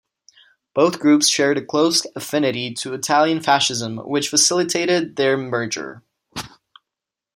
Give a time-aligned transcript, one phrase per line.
[0.73, 6.01] Both groups shared a close affinity to Italian fascism which facilitated their merger.